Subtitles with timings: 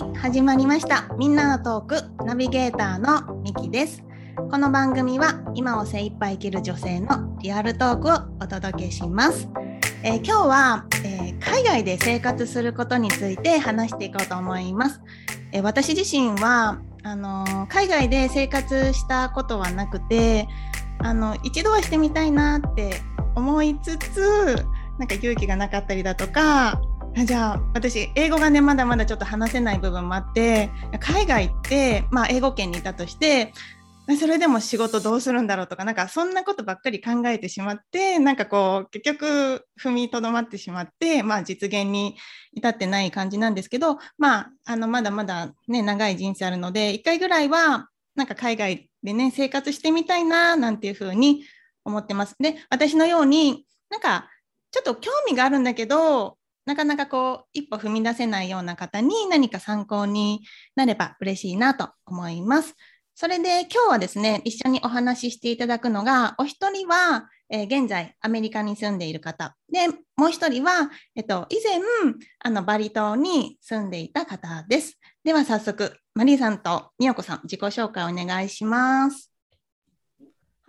[0.00, 1.08] はい始まりました。
[1.18, 4.02] みんなのトークナビゲーターのミキです。
[4.50, 9.48] この番組は今を精一杯生きる女性のリアルトークをお届けします。
[10.02, 15.02] えー、今日は、えー、海外で生活することについて話していこうと思います。
[15.52, 20.48] えー、私自身はあの海外で生活したことはなくて
[21.00, 23.02] あの一度はしてみたいなって
[23.34, 24.66] 思いつつ
[24.98, 26.80] なんか勇気がなかったりだとか
[27.16, 33.52] じゃあ私英語がねまだまだちょっと話せない部分もあって海外って、まあ、英語圏にいたとして
[34.18, 42.16] それでも仕事どうするんだろうとかなんかそんなことばっかり考えてしまってなんかこう結局踏みとどまってしまって、まあ、実現に
[42.52, 51.44] 至ってない感じなんですけど、まあ、あのまだまだ、ね、長い人生あるので1回ぐらいはなんか海外でね生活してみたいななんていうふうに
[51.84, 52.34] 思ってます。
[52.40, 54.28] で私のようになんか
[54.72, 60.40] ちょっと興味があるんだけどなかなかこう一歩踏み出せないような方に何か参考に
[60.76, 62.74] なれば嬉しいなと思います。
[63.20, 71.80] それで今日はですね、一緒にお話ししていただくのが、お一人は、えー、現在アメリカに住んでいる方、で、もう一人は、えっと、以前、
[72.38, 74.98] あの、バリ島に住んでいた方です。
[75.22, 79.29] では早速、マリーさんとみよこさん、自己紹介お願いします。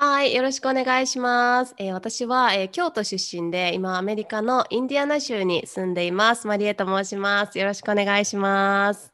[0.04, 1.76] はい、よろしくお願いします。
[1.78, 6.48] えー、私は、えー、京都出身で、今アメリカのインディアナ州に住んでいます。
[6.48, 7.60] マリエと申します。
[7.60, 9.14] よろしくお願いします。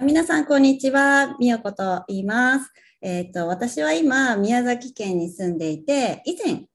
[0.00, 1.34] 皆さん、こんにちは。
[1.40, 2.70] みよこと言います。
[3.02, 6.66] えっ、ー、と、私は今、宮崎県に住んでいて、以前、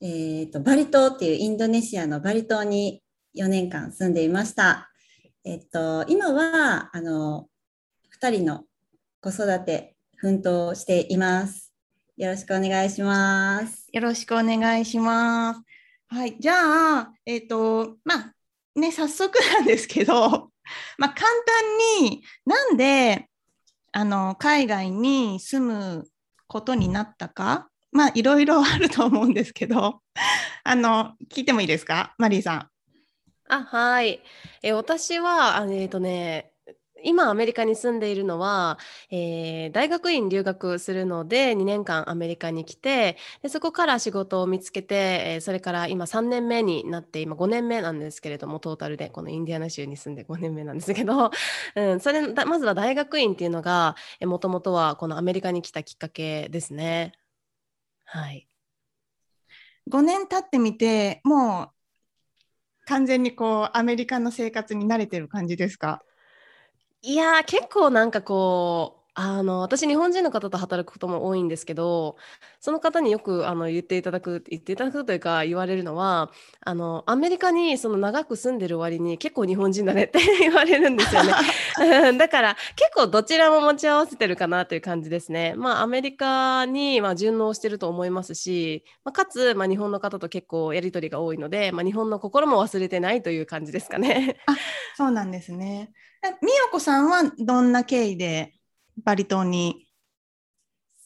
[0.00, 3.02] えっ、と、バリ島っていうインドネシアのバリ島に
[3.36, 4.88] 4年間住んでいました。
[5.42, 7.48] えっ、と、今は、あの、
[8.22, 8.62] 2人の
[9.20, 11.72] 子育て、奮闘しています。
[12.18, 13.88] よろしくお願いします。
[13.90, 15.62] よろしくお願いします。
[16.08, 18.34] はい、じゃあ、えっ、と、まあ、
[18.78, 20.50] ね、早速なんですけど、
[20.98, 21.30] まあ、簡
[21.98, 23.28] 単になんで
[23.92, 26.06] あの海外に住む
[26.46, 30.00] ことになったかまあいろいろあると思うんですけど
[30.62, 32.14] あの聞いてもいいですか？
[32.18, 32.70] マリーさん。
[33.48, 34.22] あはい、
[34.62, 36.52] え私はあえっ、ー、とね
[37.04, 38.78] 今アメリカに住んでいるのは、
[39.10, 51.30] えー、大学院留学するので2年間アメリカに来てでそこから仕事を見つけて、えー、それから今3年目になって今5年目なんですけれどもトータルでこのインディアナ州に住んで5年目なんですけど、
[51.76, 57.12] うん、それまずは大学院っていうのがもともとはこのアメリカに来たきっかけですね。
[58.04, 58.48] はい、
[59.88, 66.02] 5年経ってみてもう完全にこうアメリカの生活に慣れてる感じですか？
[67.02, 72.16] いや、結構なんかこう、あの、私日本人の方と働くことも多いんですけど、
[72.60, 76.30] その方によくあの言っていただく言っていただくというか言われるのは、
[76.64, 81.32] あのアメリカにその長く住んでる割に結構日本人だねって 言われるんですよね。
[82.18, 85.54] だから結構どちらも持ち合わせてるかなという感じですね。
[85.56, 94.36] まあアメリカにま順応してると思いますし、まあ、かつま日本の方と結構やり取りが多いので、まあ日本の心も忘れてないという感じですかね。
[94.46, 94.54] あ、
[94.96, 95.92] そうなんですね。
[96.42, 98.52] みよこさんはどんな経緯で
[99.04, 99.86] バリ島に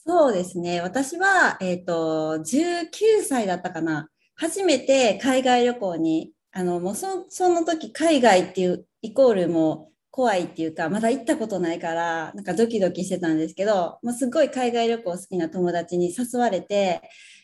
[0.07, 0.83] そうですね。
[0.83, 4.11] 私は、えっ、ー、と、19歳だったかな。
[4.37, 17.01] 初めて海外旅行に、あの、もうそその時海外っていうイコールも怖いっていうか、まだ行ったことないから、なんかドキドキしてたんですけど、もうすごい海外旅行好きな友達に誘われて、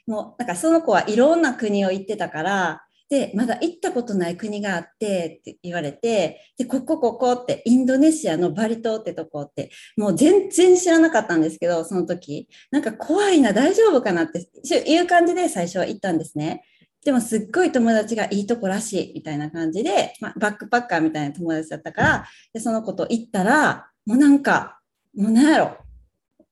[0.06, 16.62] もうなんかその子はいろんな国を行ってたから、で、まだ行ったことない国があってって言われて、で、ここここってインドネシアのバリ島ってとこって、もう全然知らなかったんですけど、その時、なんか怖いな、大丈夫かなっていう感じで最初は行ったんですね。
[17.04, 24.78] でもすっごい友達がいいとこらしいみたいな感じで、まあ、バックパッカーみたいな友達だったから、でその子と行ったら、もうなんか、
[25.16, 25.76] もうなんやろ、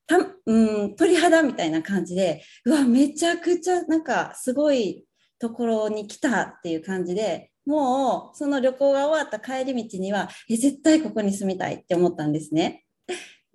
[0.07, 5.05] たうん、鳥肌みたいな感じで、うわ、めちゃくちゃなんかすごい
[5.39, 12.83] ところに来たっていう感じでもうその旅行が終わった帰り道にはえ絶対ここに住みたいって思ったんですね。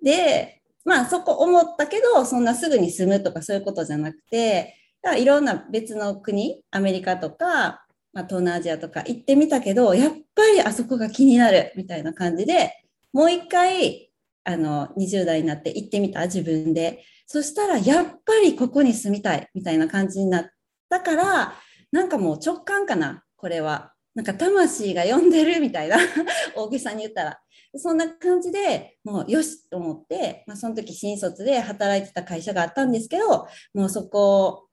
[0.03, 4.77] でまあそこ思ったけどそんなすぐに住むとかそういうことじゃなくて
[5.19, 12.73] いろんな別の国アメリカとか、まあ、東南アジアとか行ってみたけどやっぱりあそこが気になるみたいな感じで
[13.13, 14.11] もう一回
[14.45, 20.47] あの20代になって行ってみた自分でそしたらやっぱりここに住みたいみたいな感じになっ
[20.89, 21.55] たから
[21.95, 23.93] なんかもう直感かな、これは。
[24.17, 25.97] なんか魂が呼んでるみたいな
[26.57, 27.41] 大げさに言ったら。
[27.77, 34.69] そんな感じでもうよしと思って、まあ、その時新卒で働いてた会社があったんですけど、もうそこ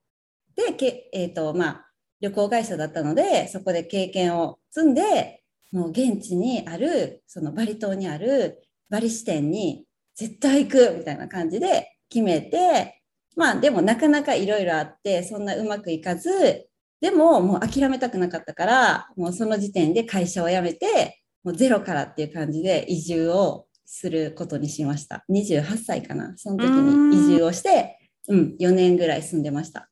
[0.55, 1.91] でけ、えーとまあ、
[2.21, 9.85] 旅行会社だったので、そこで経験を積んで、もう現地にあるそのバリ島にあるバリ支店に
[10.15, 13.01] 絶対行くみたいな感じで決めて
[13.35, 16.67] まあでもなかなかいろいろあってそんなうまくいかず
[17.01, 25.25] でももう諦めたくなかったからもうその時点で会社を辞めてもうゼロからっていう感じで移住をすることにしました。
[25.29, 26.33] 28歳かな。
[26.37, 29.89] その時に移住をしてうん4年ぐらい住んでました。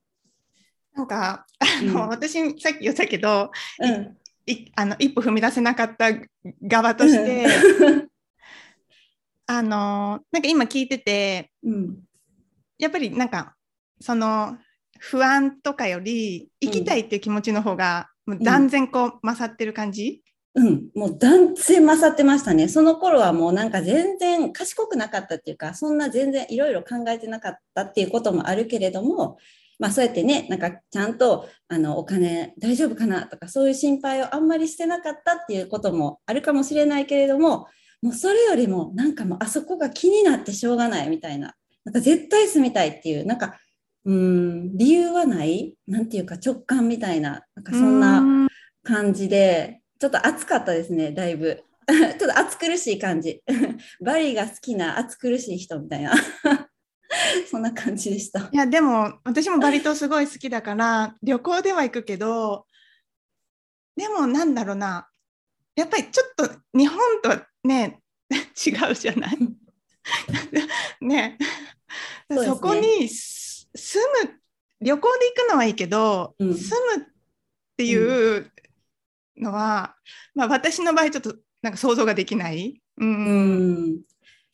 [0.93, 4.17] なんかあの、うん、私さっき言ったけど、うん、
[4.75, 6.11] あの一歩踏み出せなかった
[6.61, 7.45] 側として、
[9.47, 11.97] あのなんか今聞いてて、うん、
[12.77, 13.55] やっぱりなんか
[13.99, 14.57] その
[14.99, 20.21] 不安とかより行きたいっていう気持ちの方が、もう断然こう勝ってる感じ、
[20.55, 22.67] うん、もう断然勝ってましたね。
[22.67, 29.37] その頃はもうなんか全然賢くなかったっていうか、そんな全然いろいろ考えてなかったっていうこともあるけれども、
[29.79, 37.67] まあそうやってね、なんかちゃんとあのお金大丈夫かなとかそういう心配をあんまりしてなかったっていうこともあるかもしれないけれども、
[38.01, 41.53] もうそれよりもなんかもうあそこが気になってしょうがないみたいな、
[41.85, 43.59] なんか絶対住みたいっていう、なんか
[44.05, 45.75] うん理由はない？
[45.87, 48.49] なんていうか直感みたいな、なんかそんな
[48.83, 51.63] 感じで、ちょっと暑かったですね、だいぶ。
[51.89, 53.41] ちょっと暑苦しい感じ。
[54.03, 56.13] バリが好きな暑苦しい人みたいな。
[57.49, 58.49] そんな感じでした。
[58.51, 62.67] いやでも私もバリ島すごい好きだから旅行では行くけど
[63.95, 65.09] でもなんだろうな
[65.75, 67.99] やっぱりちょっと日本とね
[68.63, 69.37] 違うじゃない？
[71.01, 71.37] ね
[72.31, 73.09] そ、ね、こに
[73.75, 74.39] 住む
[74.81, 77.05] 旅行で行くのはいいけど、うん、住むっ
[77.77, 78.51] ていう
[79.37, 79.95] のは、
[80.35, 82.81] うん、まあ私の場合ちょっとなんか想像ができない。
[82.97, 83.31] うん、う
[83.95, 83.99] ん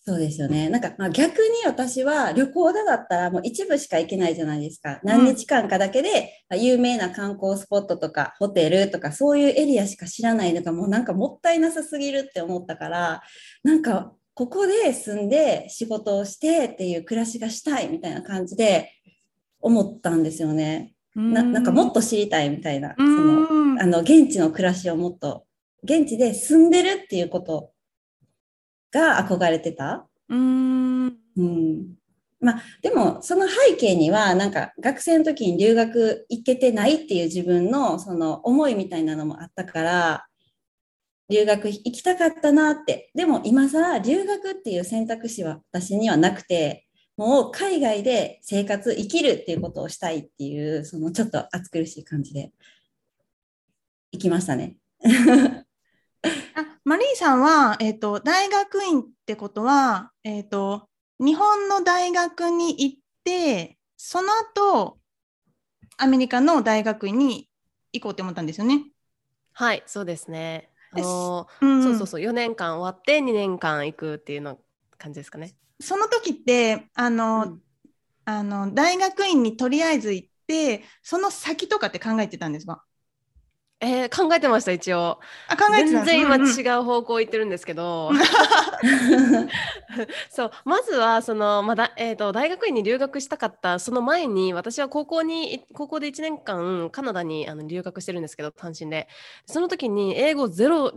[0.08, 0.70] そうですよね。
[0.70, 5.00] なんか、まあ、逆に私は旅行だったらもう一部しか行けないじゃないですか。
[5.04, 13.24] 何日間かだけで、ま有名な観光スポットとかホテルとかそういうエリアしか知らないのがもうなんかもったいなさすぎるって思ったから、
[13.64, 18.92] なんかここで住んで仕事をしてっていう暮らしがしたいみたいな感じで
[19.66, 20.94] 思ったんですよね。
[21.16, 25.46] ななんかもっと知りたいみたいな、そのあの現地の暮らしをもっと
[25.84, 27.72] 現地で住んでるっていうこと
[28.92, 30.08] が憧れてた。
[30.30, 31.06] うん。
[31.08, 31.10] う
[31.42, 31.96] ん。
[32.40, 40.28] まあ、でもその背景にはなんか学生の時に留学行けてないっていう自分のその思いみたいなのもあったから
[41.30, 46.85] 留学行きたかったなってでも今更留学っていう選択肢は私にはなくて
[47.18, 52.52] もう海外で生活生きるっていうことをしたいっていうそのちょっと暑苦しい感じで
[54.12, 54.78] 行きましたね。
[56.24, 60.88] あマリーさんは、えーと、大学院ってことは、えーと、
[61.20, 64.98] 日本の大学に行ってその後
[65.98, 67.50] アメリカの大学院に
[67.94, 68.84] 行こうって思ったんですよね。
[69.54, 70.70] はいそうですね。
[70.92, 74.60] あの、うん、そうそうそう4年間終わって2年間行くっていうの
[74.98, 75.56] 感じですかね。
[75.82, 77.62] その時ってあの、うん、
[78.26, 82.86] あの大学院にとりあえず行ってその先とかって考えてたんですか？
[83.82, 85.20] えー、考えてました一応。
[85.50, 88.12] あ考えて全然今違う方向行ってるんですけど、
[90.30, 99.10] そうまずはその、まだえーと、大学院に留学したかったその前に私は高校に高校で1年間カナダにあの留学してるんですけど単身で。
[99.46, 100.94] その時に英語ゼロ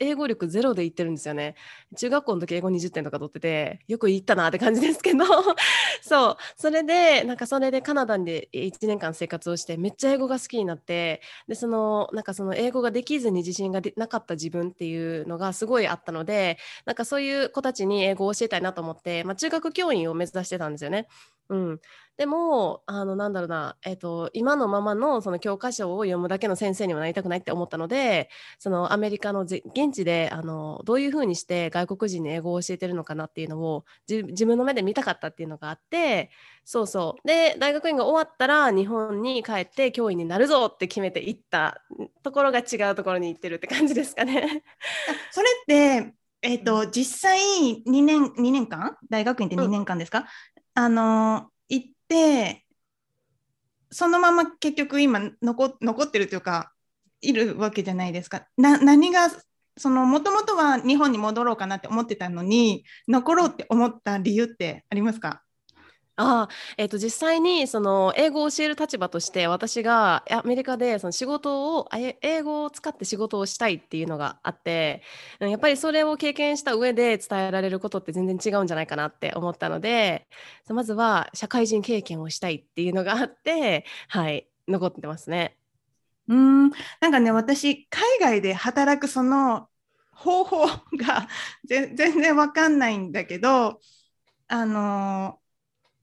[0.00, 1.54] 英語力ゼロで行ってるんですよね。
[1.96, 5.24] 中学校の時英語20点とか取っててよく行ったなって感じですけど
[6.06, 21.08] そうそれでなんかそれでカナダで1年間生活をしてめっちゃ英語が好きになってでそのなんかその英語ができずに自信がなかった自分っていうのがすごいあったのでなんかそういう子たちに英語を教えたいなと思って、まあ、中学教員を目指してたんですよね。
[21.48, 21.80] うん、
[22.16, 36.30] でもあのなんだろうな、えーと、今のままのその教科書を読むだけの先生にはなりたくないって思ったのでそのアメリカの現地であのどういうふうにして外国人に英語を教えてるのかなっていうのを自分の目で見たかったっていうのがあって
[36.64, 37.28] そうそう。
[37.28, 41.82] で大学院が終わったら日本に帰って教員になるぞって決めて行った
[42.22, 44.64] ところが違うところに行ってるって感じですかね。
[45.30, 47.38] それってえーと、実際
[47.86, 48.96] 2年 ,2 年間？
[49.10, 50.26] 大学院って2年間ですか、
[50.76, 52.64] うん、あの行っで
[53.90, 56.72] そのまま結局今残残ってるというか
[57.20, 58.46] いるわけじゃないですか。
[58.56, 59.30] な何が
[59.78, 65.42] そのもともとは日本に戻ろうかなって思ってたのに残ろうって思った理由ってありますか？
[66.18, 75.02] あ、えっと、実際にその英語を教える立場として私がアメリカでその仕事を英語を使って仕事をしたいっていうのがあって
[75.40, 80.26] やっぱりそれを経験した上で伝えられることって全然違うんじゃないかなって思ったので
[80.70, 85.58] まずは社会人経験をしたいっていうのがあって はい残ってますね。
[86.28, 86.70] うん
[87.00, 89.68] なんかね私海外で働くその
[90.12, 91.28] 方法が
[91.64, 93.80] 全然わかんないんだけど
[94.48, 95.40] あの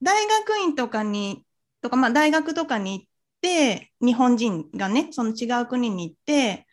[0.04, 1.44] 大学院とかに
[1.80, 3.06] とか、まあ、大学とかに行っ
[3.40, 6.66] て日本人がねその違う国に行って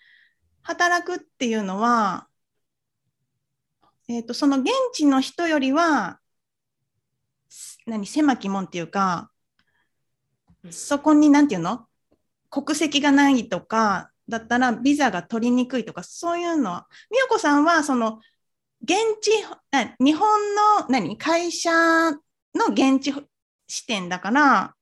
[0.61, 2.27] 働くっていうのは、
[4.09, 6.19] えーと、その現地の人よりは
[7.87, 9.31] 何狭き門っていうか
[10.69, 11.87] そこに何て言うの？
[12.49, 18.19] 国籍がないとかだったらビザが取りにくいとかそういうのは美代子さんはその
[18.83, 19.31] 現地
[19.99, 21.71] 日本の何会社
[22.55, 23.13] の現地
[23.67, 24.75] 視点だから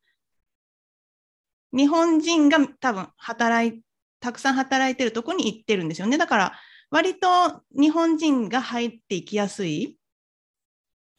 [1.71, 3.81] 日本人が多分働い
[4.19, 6.17] たくさん働いてるとこに行ってるんですよね。
[6.17, 6.53] だから
[6.89, 9.97] 割と日本人が入っていきやすい。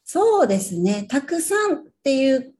[0.04, 1.06] そうですね。
[1.08, 2.54] たくさんっていう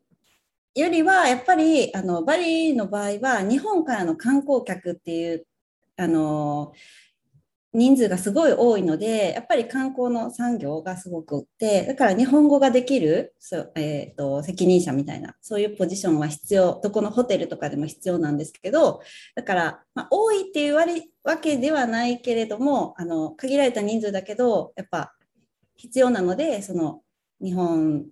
[0.74, 5.46] よりはやっぱりあのバリの場合は日本からの観光客っていう
[5.96, 6.72] あの
[7.72, 13.34] 人数がすごい多いのでやっぱり観光の産業がすごくってだから日本語ができる、
[13.76, 19.02] えーと、責任者みたいなそういうポジションは必要どこのホテルとかでも必要なんですけど
[19.36, 20.84] だから、まあ、多いっていうわ
[21.36, 25.12] けではないけれどもあの限られた人数だけどやっぱ
[25.76, 27.02] 必要なのでその
[27.40, 28.06] 日本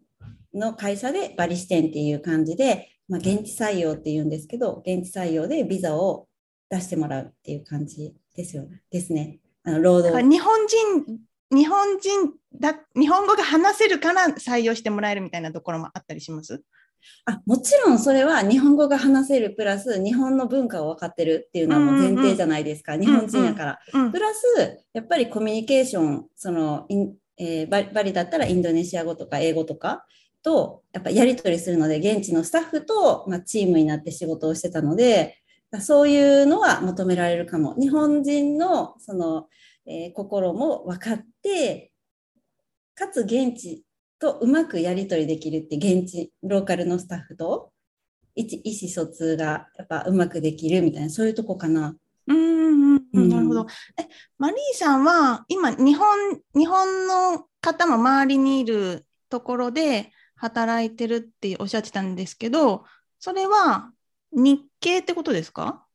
[0.54, 6.26] の会社でバリ支店っていう感じで、まあ、現地採用っていうんですけど、現地採用でビザを
[6.70, 9.40] 出してもらうっていう感じですよですね。
[9.68, 10.22] あの労働。
[10.22, 11.18] 日本人
[11.50, 16.62] 日本人だ日本語が話せるから採用してもらえるみたいなところもあったりします？
[17.26, 26.86] あもちろんそれは日本語が話せるプラス日本の文化を分かってるっていうのはもう前提じゃないですか、うんうん、日本人やから、うんうん、プラスやっぱりコミュニケーションその、
[27.38, 30.04] えー、バリだったらインドネシア語とか英語とか
[30.42, 35.38] とやっぱやり取りするので現地のスタッフと、まあ、チームになって仕事をしてたので
[35.80, 37.74] そういうのは求められるかも。
[37.78, 39.48] 日本人のその、
[39.88, 41.92] えー、心も分かって
[42.94, 43.84] かつ現地
[44.18, 47.72] とうまくやり取りできるって現地ローカルのスタッフと
[48.34, 48.46] 意
[48.80, 51.96] 思疎通がやっぱうまくできるみたいなそういうとこかな。
[52.26, 53.66] うんなるほど。
[53.98, 62.84] え、マリーさんは今日本日本の方も周りにいるところで働いてるっておっしゃってたんですけど、
[63.18, 63.90] それは
[64.32, 65.86] 日系ってことですか？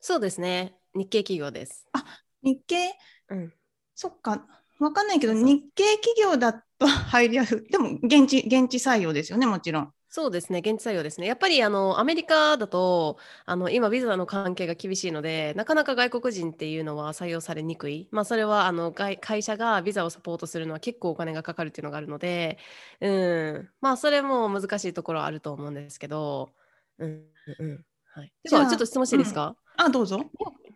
[0.00, 0.74] そうですね。
[0.94, 1.86] 日系企業です。
[1.92, 2.04] あ、
[2.42, 2.92] 日系？
[3.30, 3.52] うん。
[3.94, 4.46] そっか。
[4.80, 7.70] わかんないけど、日系企業だと入りやすい。
[7.70, 9.92] でも、現地、現地採用ですよね、もちろん。
[10.08, 11.26] そうですね、現地採用ですね。
[11.26, 18.08] やっぱりあのアメリカだとあの今、ビザの関係が厳しいので、なかなか外国人っていうのは採用されにくい。
[18.12, 22.58] まあ、それはあの会社がビザをサポートするのは結構お金がかかるっていうのがあるので、
[23.00, 26.52] うん、まあ、それも難しいところはあると思うんですけど、
[26.98, 27.24] うん
[27.58, 30.20] うんはい、ではちょっと質問していいですか、うん、あどうぞ。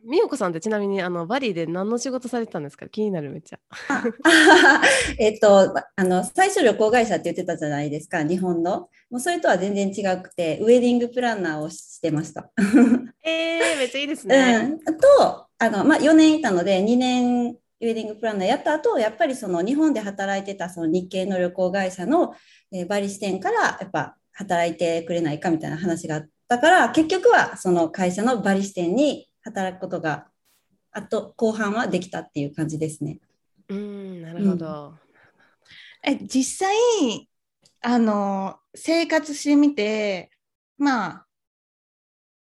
[0.09, 2.89] 美代子さんってちなみにあのバリーで何の仕事されてたんですか？
[2.89, 3.59] 気になるめっちゃ。
[5.19, 8.89] えっとあの最初旅行会社って言ってたじゃないですか日本の。
[9.11, 12.51] もうそれとは全然違くてウェディングプランナーをしてました。
[13.23, 14.79] えー、めっちゃいいですね。
[14.87, 22.35] うん、とあの、まあ、4年いたので2年ウェディングプランナーやった後やっぱりその日本で働いてたその日系の旅行会社の、
[22.73, 30.27] えー、バリ支店からやっぱ働いてくれないかみたいな話があったから結局はその会社のバリ支店に働くことが
[30.91, 33.19] あと後半はできたっていう感じですね。
[33.69, 34.95] うんなるほど。
[36.07, 37.29] うん、え実際
[37.81, 40.31] あの生活してみて
[40.79, 41.27] まあ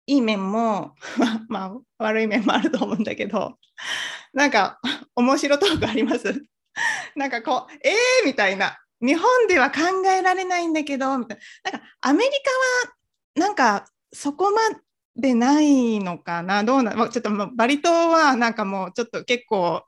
[0.08, 0.94] いい面も
[1.50, 3.58] まあ悪い面もあると思うんだけど
[4.34, 4.80] なんか
[5.16, 6.34] 面白トークあります？
[7.16, 12.52] なんかこうえーみたいな日本では考えられないんだけどみたいななんかアメリカ
[13.42, 14.62] はなんかそこま
[15.16, 16.64] でないのかな？
[16.64, 19.84] どうな、ちょっとバリ島はなんかもうちょっと結構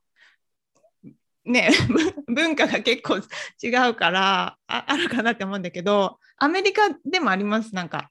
[1.43, 1.69] ね
[2.27, 3.17] 文化が結構
[3.62, 7.75] 違うからああるかなって思うんだけどアメリカでもあります？
[7.75, 8.10] なんか。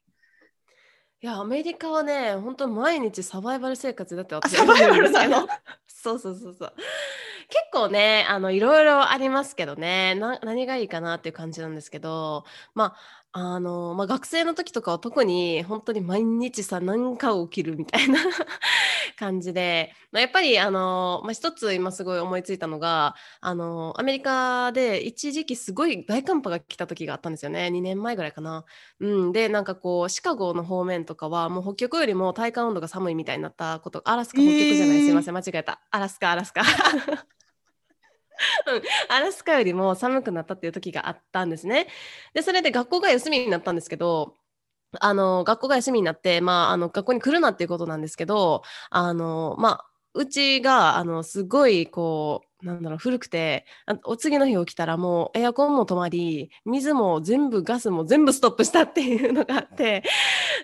[1.19, 4.55] いやアメリカはね本当毎日サバイバル生活だって私。
[4.55, 5.47] サバイバルなの？
[5.87, 6.73] そうそうそうそう。
[7.49, 10.13] 結構ねあのいろいろありますけどね。
[10.43, 12.43] 何がいいかなっていう感じなんですけど。
[12.75, 12.95] まあ
[13.39, 18.19] あの、まあ、学生の時とかは特に本当に毎日さ何か起きるみたいな
[19.15, 27.67] 感じで、まあ、やっぱりあの、まあ、一つ今すごい思いついたのがあのアメリカで一時期すごい大寒波が来た時があったんですよね。
[27.67, 28.65] 2年前ぐらいかな。
[28.99, 35.37] うん、でなんかこうシカゴの方面とかはもう北極よりも体感温度が寒いみたいになったことアラスカ北極じゃない、えー、すいません。
[35.37, 35.79] 間違えた。
[35.91, 36.61] アラスカアラスカ。
[36.61, 36.67] うん、
[39.09, 41.87] アラスカよりも寒くなったっていう時があったんですね。
[42.33, 44.35] でそれで学校が休みになったんですけど
[44.99, 53.65] あの学校が休みになって、まあ、あの学校に来るなっていうことなんですけどあの、まあ、うちがあのすごいこうなんだろう古くて
[54.03, 60.03] お次の日起きたらもうエアコンも止まり水も全部ガスも全部ストップしたっていうのがあって、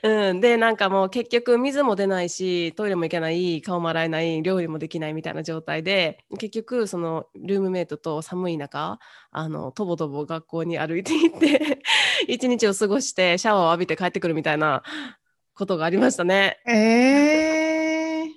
[0.01, 8.99] うん、でなんかもう結局水も出ないしトイレも行けない顔も洗えない料理もできないみたいな状態で結局そのルームメイトと寒い中
[9.31, 11.79] あのとぼとぼ学校に歩いて行って
[12.27, 14.83] 一日を過ごしてシャワーを浴びて帰ってくるみたいな
[15.53, 16.59] ことがありましたね。
[16.67, 18.29] えー、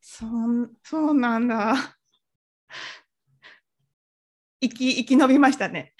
[0.00, 1.96] そんそうなんだ。
[4.62, 5.94] 生き生き延びましたね。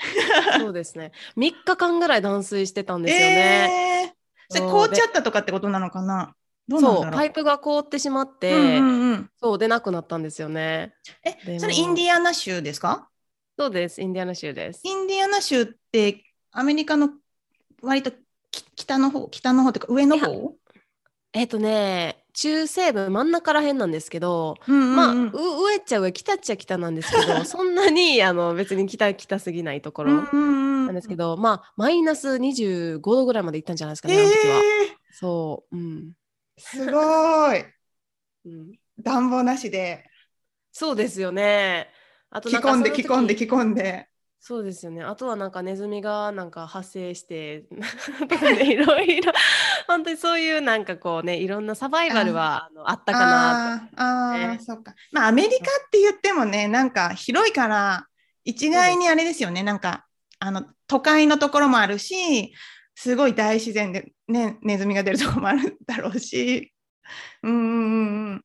[0.58, 1.12] そうですね。
[1.36, 4.14] 3日間ぐらい断水してたんですよね。
[4.52, 6.34] えーそれ凍っちゃったとかってことなのかな？
[6.68, 10.94] そう、パイプが凍ってしまって、うんうんうん、そう出なくなったんですよね。
[11.44, 11.60] でえ、も。
[11.60, 13.08] それインディアナ州ですか？
[13.58, 14.80] そうです、インディアナ州です。
[14.84, 17.10] インディアナ州ってアメリカの
[17.82, 18.12] 割と
[18.50, 20.54] き北の方、北の方というか上の方？
[21.32, 25.30] えっ、とね、中西部真ん中らへんなんですけど、うんうんうんまあ、う
[25.66, 34.58] 上っちゃ上、北っちゃ北なんですけど、 そんなにあの別に北北すぎないところうんうんうんなんですけど、まあ、マイナス25度ぐらいまでいったんじゃないですかね、えあの時は。
[34.58, 34.60] ー、
[35.12, 36.12] そう、うん。
[36.58, 37.64] すごい。
[38.46, 40.04] うん、暖房なしで
[40.72, 41.90] そうですよね。
[42.30, 44.08] あと着込んで着込んで着込んで。
[44.42, 45.02] そうですよね。
[45.02, 47.66] あとはなんかネズミがなんか発生して
[48.64, 49.32] いろいろ
[49.90, 54.02] 本当にそういうなんかこうねいろんなサバイバルはあのあったかなと。
[54.02, 54.94] あーあー、ねそっか。
[55.10, 55.58] まあアメリカっ
[55.90, 58.06] て言ってもね、なんか広いから
[58.44, 59.62] 一概にあれですよね。
[59.62, 60.06] なんか
[60.38, 62.54] あの都会のところもあるし、
[62.94, 66.72] すごい大自然でねネズミが出るところもあるだろうし。
[67.42, 68.44] うんうんうんうん。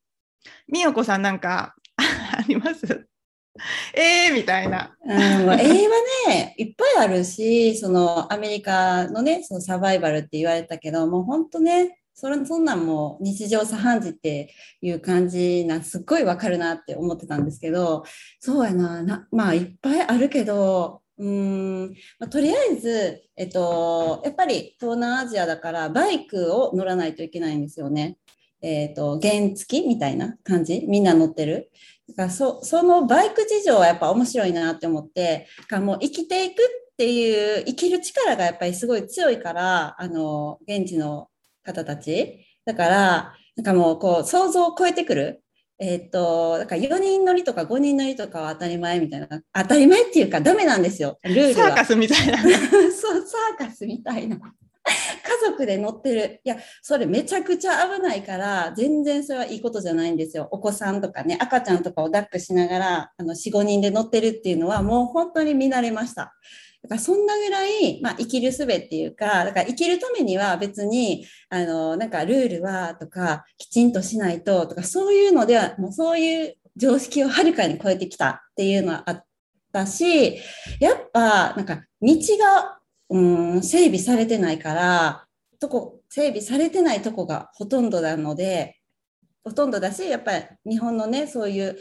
[0.67, 3.07] みよこさんなんか あります？
[3.95, 4.95] えーみたいな。
[5.03, 5.87] うん、もう映
[6.27, 18.03] 画ね、いっぱいあるし、そのアメリカのね、そのサバイバルって言われたけど、もう本当ね、それそんなんもう日常茶飯事っていう感じな、すっごいわかるなって思ってたんですけど、
[18.39, 28.17] そうやな、なまあいっぱいあるけど、うんまあ、とりあえず、えっと、やっぱり東南アジアだからバイクを乗らないといけないんですよね。
[28.61, 30.85] えっと、原付きみたいな感じ？
[30.87, 31.69] みんな乗ってる？
[32.09, 41.29] だからそそのバイク事情はやっぱ面白いなって思って、だからもう生きていくっていう、生きる力がやっぱりすごい強いから、あの、現地の
[41.63, 42.45] 方たち。
[42.65, 45.41] だから、なんかもうこう、想像を超えてくる。
[45.77, 49.27] えっと、だから4人乗りとか5人乗りとかは当たり前みたいな。
[49.53, 51.19] 当たり前っていうかダメなんですよ。
[51.23, 51.69] ルールは。
[51.69, 52.37] サーカスみたいな。
[52.41, 54.37] そう、サーカスみたいな。
[54.85, 56.41] 家族で乗ってる。
[56.43, 60.47] いや、それめちゃくちゃ危ないから、全然それはいいことじゃないんですよ。
[60.51, 66.33] お子さんとかね、赤ちゃんとかを抱っこしながら、あの、4、5人で乗ってるっていうのは、もう本当に見慣れました。
[66.85, 79.25] だからそんなぐらい、まあ、生きる術っていうか、だから生きるためには別に、あの、なんかルールはとか、きちんとしないととか、そういうのでは、もうそういう常識をはるかに超えてきたっていうのはあっ
[79.73, 80.35] たし、
[80.79, 82.77] やっぱ、なんか道が、
[83.09, 85.25] うん、整備されてないから、
[85.59, 88.79] とこ、整備されてないとこがほとんどなので、
[89.43, 91.77] ほとんどだし、やっぱり日本のね、そういう、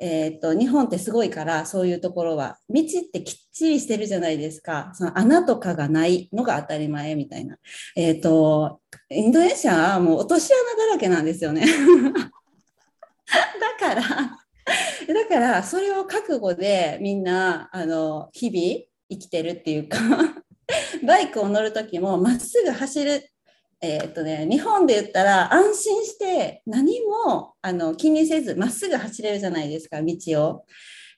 [0.00, 4.90] えーっと、日本ってすごいから、そういうところは、道ってきっちりしてるじゃないですか。
[4.94, 7.56] その穴とかがないのが当たり前みたいな。
[7.96, 11.64] えーっと、インドネシアはもう落とし穴だらけなんですよね。
[13.26, 19.98] だから、だから、それを覚悟でみんな、あの、日々生きてるっていうか、
[21.06, 23.28] バイクを乗るときもまっすぐ走る。
[23.80, 30.64] えーっとね、日本で言ったら安心して何もあの気にせずまっすぐ走れるじゃないですか、道を。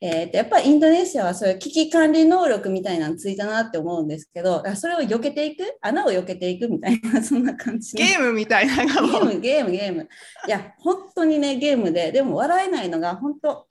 [0.01, 6.69] えーっとやっぱりインドネシアはそういう危機管理能力みたいなのついたなって思うんですけど、それを避けていく、穴を避けていく？
[6.69, 8.05] みたいな、 そんな感じの。
[8.05, 10.09] ゲームみたいなゲーム、ゲーム、ゲーム。
[10.47, 13.67] いや、本当にね、ゲームで、でも笑えないのが、本当、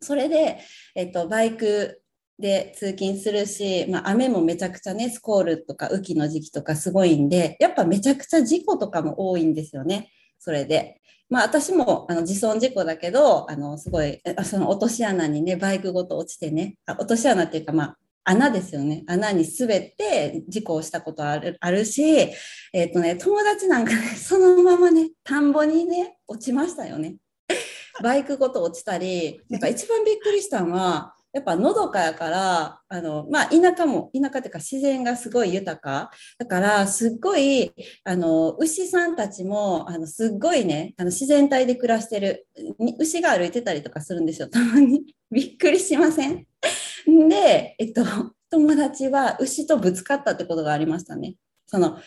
[0.00, 0.58] それで、
[0.94, 2.02] えっと、バイク
[2.38, 11.00] で通勤するし、まあ、雨もめちゃくちゃね、スコールとか雨季の時期とかすごいんで、やっぱめちゃくちゃ事故とかも多いんですよね、それで。
[11.30, 19.04] まあ、私もあの自損事故だけど、あのすごい、その落とし穴にね、バイクごと落ちてね、落とし穴っていうか、まあ、穴ですよね。
[19.06, 22.02] 穴に滑って事故をしたことあるあるし、
[22.72, 27.16] えっ、とね、友達なんかね、 そのままね、田んぼにね、落ちましたよね。
[28.02, 36.10] バイクごと落ちたり、なんか一番びっくりしたのは、やっぱのどかやから、あの、まあ、田舎も、田舎っていうか自然がすごい豊か。
[36.38, 37.72] だから、すっごい、
[38.04, 42.46] あの、牛さんたちも、あの、すっごいね、あの、自然体で暮らしてる。
[42.78, 45.02] に牛が歩いてたりとかするんですよ、たまに。
[45.32, 46.46] びっくりしません？
[47.28, 48.04] で、えっと、
[48.50, 51.34] 友達は牛とぶつかったってことがありましたね。
[51.66, 51.98] その、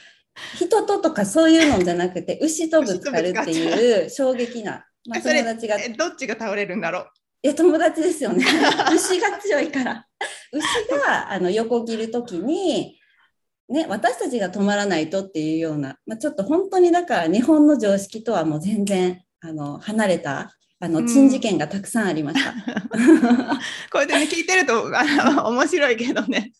[0.55, 7.05] 人ととかそういうのじゃなくて牛とぶつかるっていう衝撃な、 まあ、友達がどっちが倒れるんだろう？
[7.49, 8.45] え友達ですよね。
[8.93, 10.05] 牛が強いから。
[10.51, 10.65] 牛
[10.99, 12.97] があの横切る時に
[13.69, 22.53] ね、私たちが止まらないとっていうような、まあ、ちょっと本当にだから日本の常識とはもう全然あの離れたあの珍事件がたくさんありました。
[23.91, 26.51] こうやってね聞いてるとあの面白いけどね。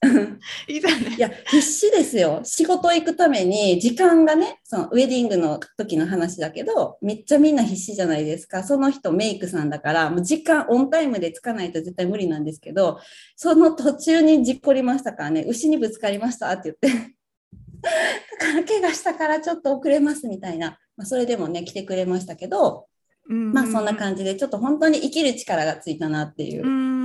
[0.67, 1.15] いざね。
[1.15, 2.41] いや必死ですよ。
[2.43, 8.63] 仕事行くために時間がね、そのウェディングの時の話だけど、めっちゃみんな必死じゃないですか。
[8.63, 12.99] その人メイクさんだからもう時間オンタイムでつかないと絶対無理なんですけど、
[13.35, 17.17] その途中に事故りましたからね、牛にぶつかりましたって言って。
[18.39, 22.87] だから怪我したからちょっと遅れますみたいな、まあ、それでもね来てくれましたけど、
[23.29, 27.03] まあそんな感じでちょっと本当に生きる力がついたなっていう、う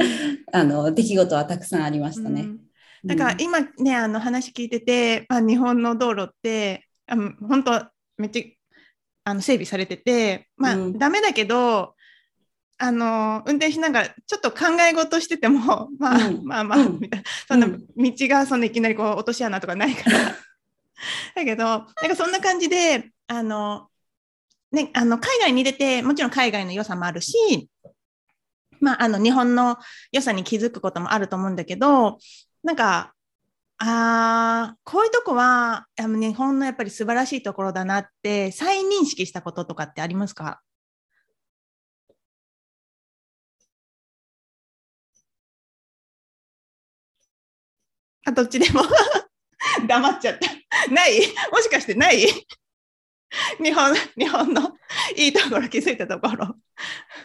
[0.53, 2.49] あの出来事はたくさんありましたね。
[3.05, 11.95] だから今ねあの話聞いてて、まあ、日本の道路ってあの本当めっちゃあの整備されててまあ、うん、ダメだけど
[12.79, 17.29] あの運転しながらちょっと考え事してても まあ、うん、まあまあ、みたいな。
[17.47, 20.19] そんな道がそんないきなりこう落とし穴とかないから。
[21.35, 23.89] だけどなんかそんな感じであの
[24.73, 27.69] ね、あの海外に出てもちろん海外の良さもあるし、
[28.81, 29.77] まあ、あの日本の
[30.11, 32.19] 良さに気づくこともあると思うんだけど
[32.65, 33.13] なんか
[33.79, 40.61] あこういうとこはあの日本のやっぱり素晴らしいところだなって再認識したこととかってありますか？
[48.25, 48.83] あどっちでも？
[49.89, 50.49] 黙っちゃった。
[50.93, 51.21] ない？
[51.51, 52.27] もしかしてない？
[53.63, 54.73] 日本日本の
[55.17, 56.55] いいところ気づいたところ。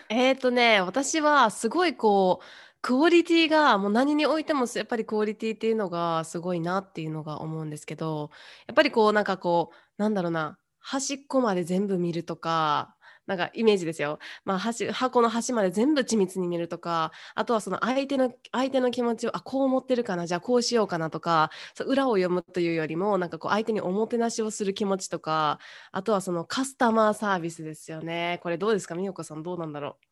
[0.09, 2.45] えっ、とね私はすごいこう
[2.81, 8.29] クオリティがもう何においてもやっぱりクオリティっていうのがすごいなっていうのが思うんですけど
[8.67, 12.95] やっぱりこうなんかこうなんだろうな端っこまで全部見るとか
[13.27, 14.19] なんかイメージですよ。
[14.45, 21.51] まあ、箱の端まで全部緻密に見るとかあとはその相手の相手の気持ちをあこう思ってるかなじゃあこうしようかなとか
[21.85, 25.59] 裏を読むというよりもなんかこう相手におもてなしをする気持ちとか
[25.91, 28.39] あとはそのカスタマーサービスですよね。
[28.41, 28.95] これどうですか？
[28.95, 30.06] 美代子さんどうなんだろう？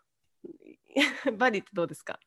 [1.37, 2.19] バリってどうですか？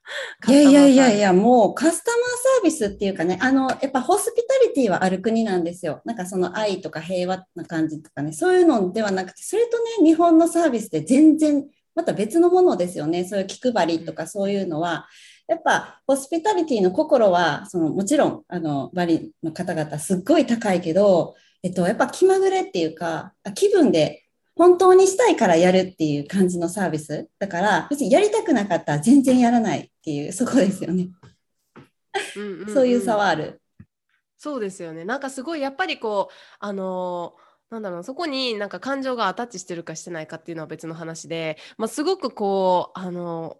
[0.48, 6.02] いやいやいやいや、もうカスタマーサービスっていうかね、あの、やっぱホスピタリティはある国なんですよ。
[6.04, 13.24] なんかその愛とか平和な感じとかね、そういうのではなくて、それとね、日本のサービスって全然また別のものですよね。
[13.24, 15.06] そういう気配りとかそういうのは。
[15.48, 24.27] やっぱホスピタリティの心はそのもちろんあのバリの方々すっごい高いけど、えっと、やっぱ気まぐれっていうか気分で
[24.58, 27.28] 本当にしたいからやるっていう感じのサービス。
[27.38, 31.10] だから、別にやりたくなかったら全然やらないっていう、そこですよね。
[32.36, 33.62] うんうんうん、そういう差はある。
[34.36, 35.04] そうですよね。
[35.04, 43.58] なんかすごい、やっぱりこう、あのー、なんだろうそこになんか感情がアタッチしてるかしてないかっていうのは別の話で、まあ、すごくこうあの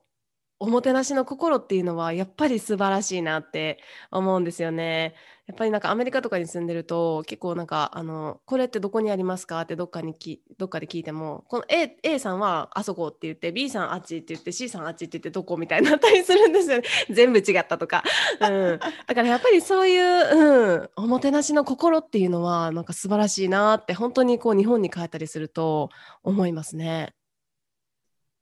[0.60, 3.78] おもてなしの心っていうのはやっぱり素晴らしいなって
[4.10, 5.14] 思うんですよね。
[5.46, 9.60] やっぱりなんかアメリカとかに住んでると結構なんかあのこれってどこにありますか？
[9.62, 18.04] ってどっかにきどっかで聞いてもこの A, A さんはあそこって言って B さんあっちって言って C さんあっちって言ってどこみたいになったりするんですよね 全部違ったとか、
[18.40, 25.88] うん、だからやっぱりそういう、うん、おもてなしの心っていうのはなんか素晴らしいなって本当にこう日本に帰ったりすると
[26.24, 27.14] 思いますね。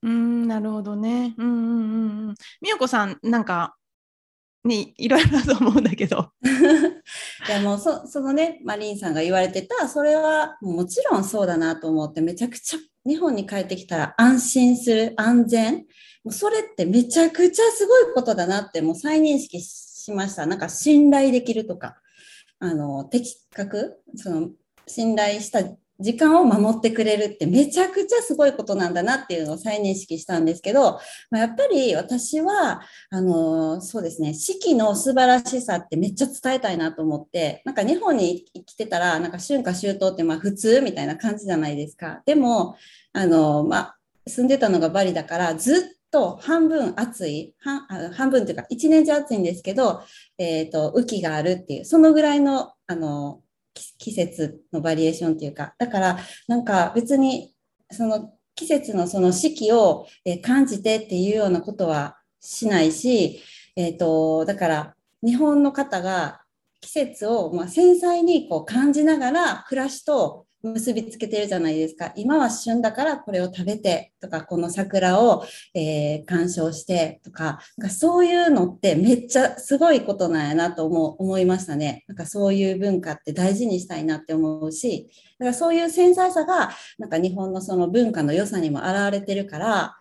[0.07, 1.35] うん、なるほどね。
[1.37, 2.35] うんうんうんうん。
[2.62, 3.77] 美代子さん、なんか、
[4.64, 6.31] にいろいろだと思うんだけど。
[7.49, 15.75] いやもうそそのねマリンさんが言われてたそれはもちろんそうだなと思ってめちゃくちゃ日本に帰ってきたら安心する安全
[16.25, 21.97] もうそれってめちゃくちゃすごいことだなってもう再認識しましたなんか信頼できるとか
[22.59, 24.51] あの的確その
[24.88, 25.62] 信頼した
[25.99, 42.23] 時間を守ってくれるってめちゃくちゃすごいことなんだなっていうのを再認識したんですけど、まあ、やっぱり私は、あの、そうですね、四季の素晴らしさってめっちゃ伝えたいなと思って、なんか日本に来てたら、なんか春夏秋冬ってまあ普通みたいな感じじゃないですか。
[42.27, 42.77] でも、
[43.13, 47.55] あの、まあ、住んでたのがバリだから、ずっと半分暑い、
[48.13, 50.03] 半分っていうか、一年中暑いんですけど、
[50.39, 53.41] えっ、ー、と、雨季があるっていう、そのぐらいの、あの、
[53.99, 57.55] 季節のバリエーションっていうか、だからなんか別に
[57.91, 60.07] その季節のその四季を
[60.43, 63.43] 感じてっていうようなことはしないし、
[63.77, 66.41] えっ、ー、と、だから日本の方が
[66.81, 72.12] 季節をまあ繊細にこう感じながら暮らしと結びつけてるじゃないですか。
[72.16, 82.05] 今は旬だからこれを食べてとか、この桜を、えー、鑑賞してとか、なんかそういうのってめっちゃすごいことなんやなと思思いましたね。
[82.09, 89.96] なんかそういう文化って大事にしたいなって思うし、だからそういう繊細さが、なんか日本のその文化の良さにも表れてるから、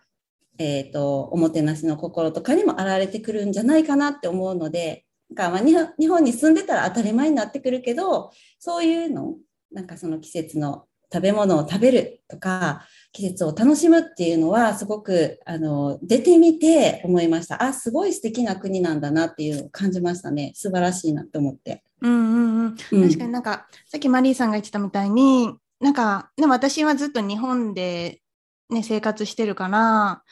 [0.58, 9.34] えっ、ー、と、おもてなしの心とかにも現れてくるんじゃないかなって思うので、なんかまあ日本に住んでたら当たり前になってくるけど、そういうの
[9.72, 17.62] なんかその季節の食べ物を食べるとか季節を楽しむっていうのはすごくあの出てみて思いました。
[17.62, 20.52] あすごい素敵な国なんだなっていうのを感じましたね。
[20.54, 21.84] 素晴らしいなと思って。
[22.02, 28.20] うんうんうん、確かになんか、さっきマリーさんが言ってたみたいになんか、ね、私はずっと日本で、
[28.68, 30.22] ね、生活してるから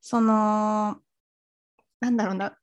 [0.00, 0.96] その
[2.00, 2.56] なんだろうな。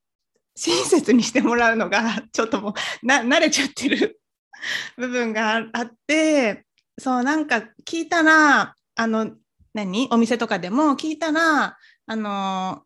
[0.55, 4.18] 親切にしてもらうのがちょっともうな慣れちゃってる
[4.97, 6.65] 部分があって
[6.97, 9.35] そうなんか聞いたらあの
[9.73, 10.07] 何？
[10.11, 12.83] お店とかでも聞いたらあの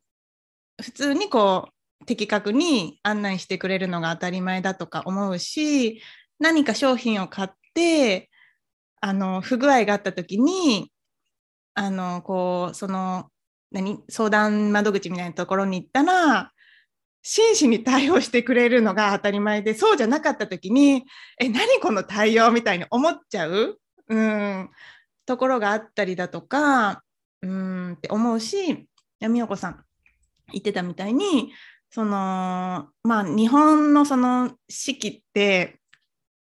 [0.82, 1.70] 普通にこ
[2.02, 6.02] う的確に案内してくれるのが当たり前だとか思うし
[6.40, 8.30] 何か商品を買って
[9.02, 10.92] あの不具合があった時に
[11.74, 13.30] あのこうその
[13.72, 14.04] 何？
[14.10, 16.53] 相談窓口みたいなところに行ったら
[17.24, 21.06] 真摯に対応してくれるのが当たり前で、そうじゃなかった時に、
[21.40, 24.70] え、何この対応みたいに思っちゃう、うん、
[25.26, 27.02] ところがあったりだとか、
[27.42, 28.88] うんって思うし、
[29.22, 29.84] 美代子さん
[30.52, 31.54] 言ってたみたいに、
[31.90, 35.80] その、まあ、日本のその四季って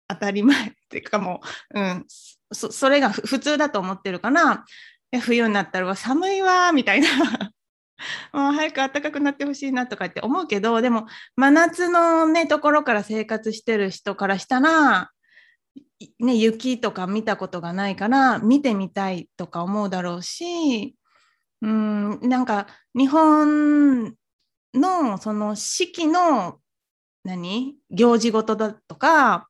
[0.10, 1.42] 当たり前っていうかも
[1.74, 2.06] う、うん、
[2.52, 4.66] そそれが普通だと思ってるから、
[5.22, 7.08] 冬になったら寒いわみたいな
[8.34, 15.12] もう早く暖かくなってほしいなとかって思うけどでも真夏のねところから生活してる人からしたら、
[16.20, 20.96] ね、雪とか見たことがないから見てみたいとか思うだろうし
[21.62, 24.16] うんなんか日本
[24.74, 26.60] のその四季の
[27.24, 29.50] 何行事事だとか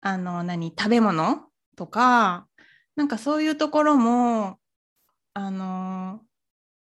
[0.00, 1.42] あの何食べ物
[1.76, 2.46] とか
[2.96, 4.58] なんかそういうところも
[5.34, 6.20] あの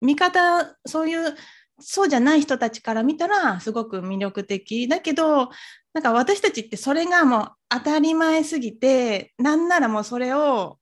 [0.04, 1.36] 見方そういう
[1.80, 5.50] そうじゃない人たちから見たらすごく魅力的だけど
[5.94, 10.78] なんか私たちってそれがもう当たり前すぎてなんならもうそれを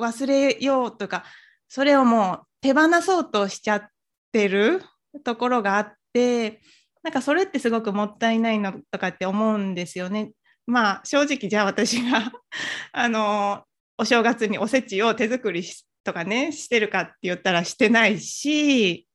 [0.00, 1.24] 忘れようとか
[1.68, 3.88] それをもう手放そうとしちゃっ
[4.32, 4.82] てる
[5.24, 6.60] ところがあって
[7.02, 10.32] なんかそれってすごくもったいないのとかって思うんですよね。
[10.66, 12.32] まあ正直じゃあ私が
[12.92, 13.64] あの
[13.98, 19.06] お正月におせちを手作りしとかねしてるかって言ったらしてないし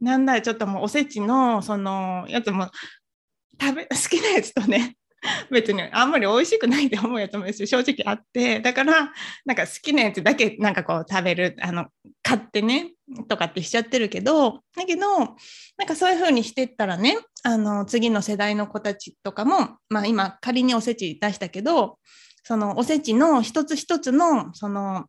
[0.00, 2.70] なんだちょっともうおせちのそのやつも
[3.60, 4.96] 食べ 好きなやつとね
[5.50, 9.12] 別にあんまり美味しくないって思うやつも正直あってだから
[9.44, 11.86] なんか好きなやつだけなんかこう食べるあの
[12.22, 12.92] 買ってね
[13.28, 15.24] とかってしちゃってるけどだけどな
[15.84, 21.98] んかそういう風にしてったらねあの次の世代の子たちとかもまあ今仮におせち出したけど
[22.44, 25.06] そのおせちの一つ一つのその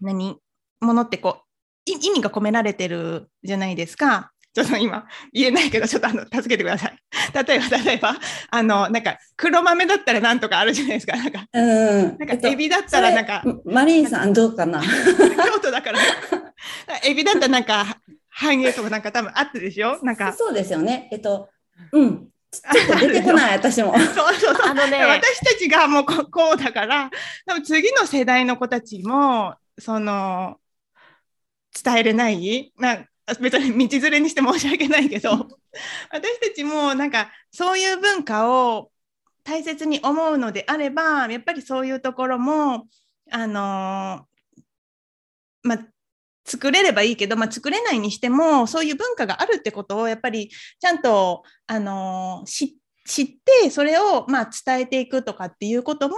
[0.00, 0.36] 何？
[0.80, 4.32] ものってこう意味が込められてるじゃないですか。
[4.52, 5.04] ちょっと今
[5.34, 6.98] 言えないけど、ちょっとあの助けてください。
[7.46, 8.16] 例えば、例えば、
[8.50, 11.14] あの、なんか黒豆だったらなんとかあるじゃないですか。
[11.16, 13.42] なんか、うん、なんかエビだったらなんか。
[13.66, 14.80] マリーさんどうかな？
[14.82, 15.98] 京都だから。
[17.04, 17.98] エビだったらなんか
[18.30, 19.98] 繁栄とかなんか多分あってでしょ？
[20.02, 20.32] なんか。
[20.32, 21.08] そうですよね。
[21.12, 21.50] えっと、
[21.92, 22.28] うん。
[22.50, 23.92] ちょっと出てこない、私も。
[23.98, 24.70] そうそうそう。
[24.70, 27.10] あのね、私たちがもうこうだから、
[27.44, 30.58] 多分次の世代の子たちも、その
[31.84, 32.72] 伝えれない？
[32.78, 33.06] な
[33.40, 35.48] 別に道連れにして申し訳ないけど。
[36.10, 38.90] 私たちもなんかそういう文化を
[39.44, 42.86] 大切に思うのであればやっぱりそういうところも
[43.30, 44.26] あの
[45.62, 45.78] まあ
[46.46, 50.48] 作れればいいけど、まあ、作れないにしてもそういう文化があるってことをやっぱり
[50.80, 52.74] ちゃんとあの知って
[53.06, 53.26] 知っ
[53.62, 56.16] てそれをまあ伝えていくとかっていうことも、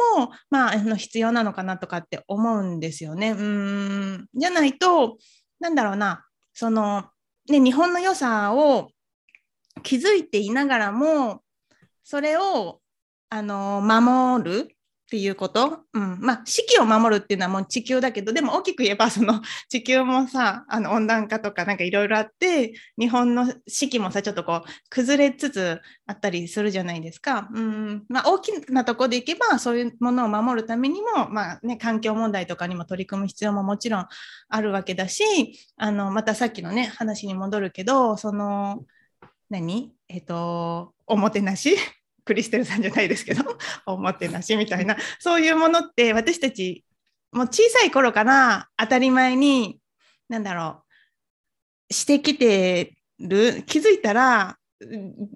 [0.50, 3.32] まあ、必要なのかなとかって思うんですよね。
[3.32, 5.18] うんじゃないと
[5.60, 6.24] なんだろうな
[6.54, 7.04] その、
[7.48, 8.88] ね、日本の良さを
[9.82, 11.42] 気づいていながらも
[12.02, 12.80] それを
[13.30, 14.77] あの守る
[15.08, 19.40] っていうこと、うん、まあ四季を守るっていうのはもう地球だけどでも大きく言えばその
[19.70, 28.04] 地球もさあの温暖化とかなんかいろいろあって日本の四季もさちょっとこう崩れつつあったりするじゃないですか、うん。
[28.10, 34.06] まあ、大きなとこでいけばそういうものを守るためにも、まあね、環境問題とかにも取り組む必要ももちろん
[34.50, 35.24] あるわけだし
[35.78, 38.84] あのまたさっきのね話に戻るけどその
[39.48, 39.94] 何？
[40.08, 41.78] えっ、とおもてなし？
[42.28, 43.42] クリステルさんじゃないですけど
[43.86, 44.98] おもてなしみたいな。
[45.18, 46.84] そういうものって私たち
[47.32, 49.80] もう小さい頃から当たり前に
[50.28, 50.84] なんだろ
[51.90, 54.58] うしてきてる気づいたら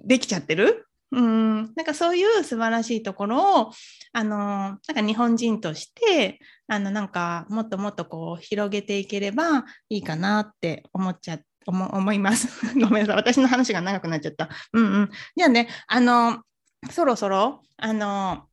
[0.04, 0.86] できちゃってる。
[1.12, 1.72] うん。
[1.74, 3.72] なんかそういう素晴らしいところを
[4.12, 12.48] あのなんか日本人としてあのなんかもっともっとこう広げていければいいかなって思っちゃ思思います。
[12.78, 13.16] ごめんなさい。
[13.16, 14.50] 私の話が長くなっちゃった。
[14.74, 16.42] うんうん、じゃあねあの
[16.90, 18.44] そろそろあの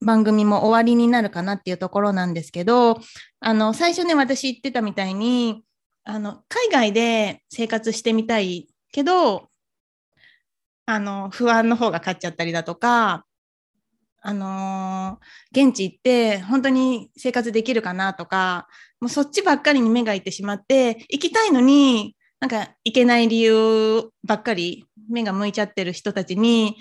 [0.00, 2.98] 番組も終わりになるかなっていうところなんですけど
[3.40, 5.64] あの最初ね私言ってたみたいに
[6.04, 9.48] あの海外で生活してみたいけど
[10.86, 13.24] あの不安の方が勝っちゃったりだとか
[14.22, 18.68] あのー、現地行って本当に生活できるかなとか
[19.00, 26.76] もうそっちばっかりに目がいってしまって行きたいのになんか行けない理由ばっかり目が向いちゃってる人たちに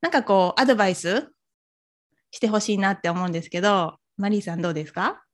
[0.00, 1.26] なんかこうアドバイス
[2.30, 5.24] してほしいなって思うんですけどマリーさんどうですか？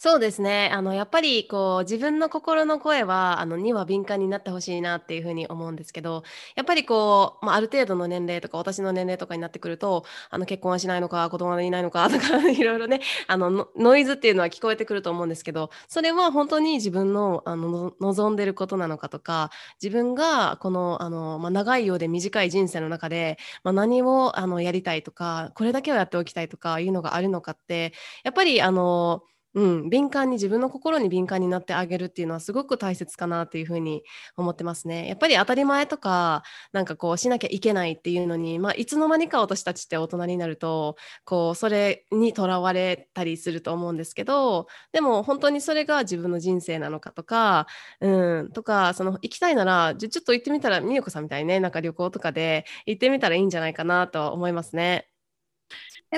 [0.00, 0.70] そうですね。
[0.72, 6.22] あの、やっぱり、こう、自分の心の声は、あの、には敏感になってほしいなっていうふうに思うんですけど、
[6.54, 19.50] やっぱりこう、まあ、ある程度の年齢とか、私の年齢とかになってくると、あの、結婚はしないのか、子供はいないのかとか、 いろいろね、あのノ、ノイズっていうのは聞こえてくると思うんですけど、それは本当に自分の、あの、望んでることなのかとか、
[19.82, 34.02] 自分が、この、あの、まあ、長いようで短い人生の中で、まあ、何を、あの、やりたいとか、これだけをやっておきたいとかいうのがあるのかって、やっぱり、あの、うん、敏感に自分の心に敏感になってあげるっていうのはすごく大切かなっていうふうに
[34.36, 35.08] 思ってますね。
[35.08, 47.66] やっぱり当たり前とかなんかこうしなきゃいけないっていうのに、まあ、いつの間にか私たちって大人になるとこうそれにとらわれたりすると思うんですけどでも本当にそれが自分の人生なのかとか、
[48.00, 55.08] うん、とかその行きたいならちょっと行ってみたら美代子さんみたいにねなんか旅行とかで行ってみたらいいんじゃないかなと思いますね。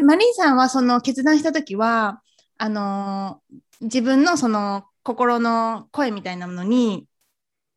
[0.03, 2.23] マリーさんはその決断した時は
[2.63, 3.41] あの
[3.81, 7.07] 自分のその心の声みたいなものに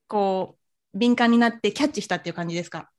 [0.07, 0.57] こ
[0.93, 2.91] う敏感になってキャッチしたっていう感じですか？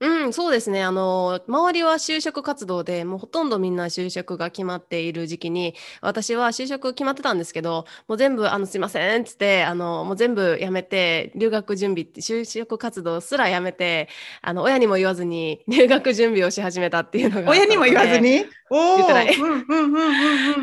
[0.00, 0.82] うん、そうですね。
[0.82, 14.08] あの、周りは就職活動で、もうほとんどみんな就職が決まっている時期に、私は就職決まってたんですけど、もう全部、あの、すいませんっつって、あの、もう全部やめて、留学準備って、就職活動すらやめて、
[14.40, 17.50] あの、親にも言わずに、留学準備をし始めたっていうのが。
[17.52, 18.44] 親にも言わずに？
[18.72, 19.36] 言ってない。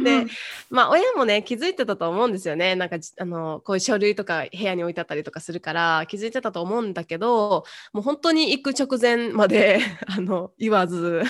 [0.04, 0.26] で、
[0.70, 2.76] まあ、親もね、気づいてたと思うんですよね。
[2.76, 11.22] なんか、あの、こういう書類とか部屋に置いてあったりとかするから、気づいてたと思うんだけど、もう本当に行く直前、まで あの言わず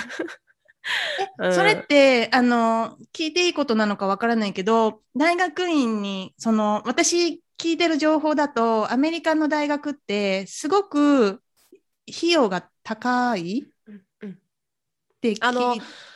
[1.51, 11.41] それってあの聞いていいことなのかわからないけど大学院にその私聞いてる情報だとアメリカの大学ってすごく
[12.09, 13.65] 費用が高い、
[15.19, 15.75] ってあの、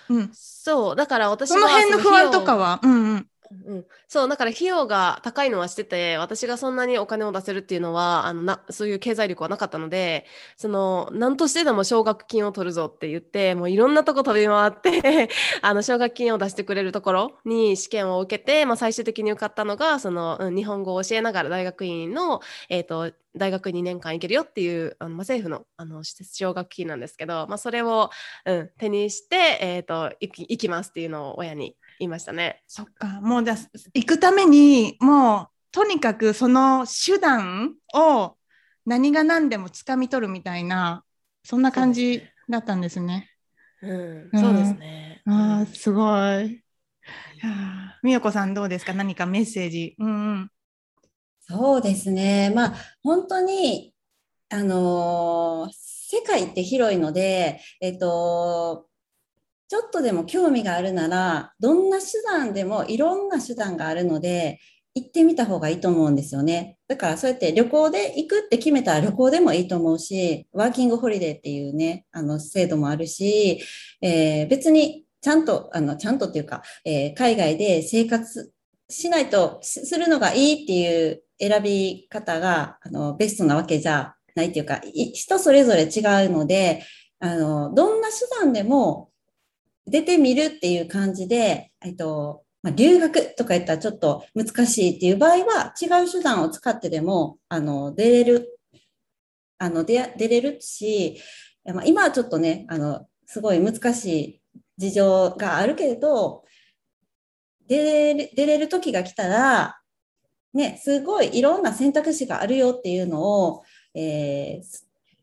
[0.10, 3.28] うん、そうだから私はその辺の不安とかは、うんうん、
[3.66, 10.26] うん、そうだから費用が高いのはしてて私がそんなにお金を出せるっていうのはあのなそういう経済力はなかったので
[10.58, 15.30] その何としてでも奨学金を取るぞって言ってもういろんなとこ飛び回って
[15.62, 28.10] あの奨学金を出してくれるところに試験を受けて、まあ、最終的に受かったのがその、うん、日本語を教えながら大学院の、えーと、大学2年間行けるよっていうあの、まあ、政府のあの奨学金なんですけど、まあ、それを、
[28.46, 32.64] うん、手にして、えーと行き行きますっていうのを親にいましたね。
[32.68, 33.56] そっか、もうだ
[33.94, 38.36] 行くためにもうとにかくその手段を
[38.86, 41.04] 何が何でも掴み取るみたいな
[41.44, 43.30] そんな感じだったんですね。
[43.82, 45.22] うん、そうですね。
[45.26, 46.64] あすごい。
[48.02, 48.94] みよこさんどうですか？
[48.94, 49.96] 何かメッセージ。
[50.00, 50.50] うん、うん、
[51.42, 52.52] そうですね。
[52.56, 53.94] まあ本当に
[54.50, 58.88] あのー、世界って広いので、えっと
[59.74, 64.60] ちょっとでも興味があるなら、どんな手段でもいろんな手段があるので、
[64.94, 66.78] 行ってみた方がいいと思うんですよね。
[66.88, 73.64] だからそうやって旅行で行くって決めたら旅行でもいいと思うし、ワーキングホリデーっていうね、あの制度もあるし、
[74.00, 78.52] えー、別にちゃんと、あの、ちゃんとっていうか、えー、海外で生活
[78.92, 86.84] しないとするのがいいっていう選び方が、あの、ベストなわけじゃないっていうか、人それぞれ違うので、
[87.20, 89.10] あの、どんな手段でも
[89.88, 98.60] 出てみるっていう感じで、えっと、まあ、留学とか言ったらちょっと難しいっていう場合は、違う手段を使ってでも、あの、出れる、
[99.58, 101.22] あの、出れるし、
[101.66, 104.42] まあ、今はちょっとね、あの、すごい難しい
[104.78, 106.44] 事情があるけれど、
[107.68, 109.80] 出れる出れる時が来たら、
[110.54, 113.64] ね、すごいいろんな選択肢があるよっていうのを、
[113.96, 114.64] えー、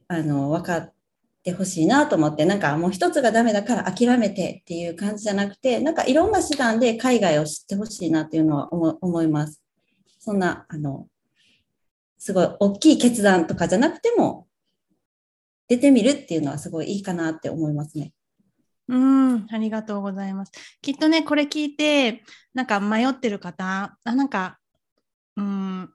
[0.09, 1.00] あの、分かって
[1.51, 9.61] てほしいなと思って、なんかもう一つがダメだから諦めてっていう感じじゃなくて、なんかいろんな手段で海外を知ってほしいなっていうのは思います。
[10.19, 11.09] そんな、あの、
[12.19, 14.47] すごい大きい決断とかじゃなくても、
[15.69, 18.13] 出てみるっていうのはすごいいいかなって思いますね。
[18.89, 20.53] うん、ありがとうございます。
[20.83, 22.25] きっとね、これ聞いて、
[22.55, 24.59] なんか迷ってる方、あ、なんか、
[25.37, 25.91] うん、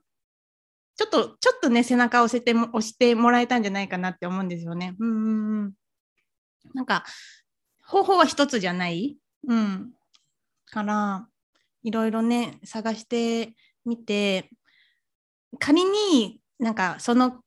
[0.96, 4.94] ちょっと、ちょっとね、背中を押せても、押してもらえたんじゃないかなって思うんですよね。
[4.98, 5.72] うんうんうん。
[6.74, 7.04] なんか、
[7.84, 9.16] 方法は一つじゃない。
[9.46, 9.92] うん。
[10.66, 11.28] から、
[11.82, 14.50] いろいろね、探してみて、
[15.58, 17.40] 仮になんか、その、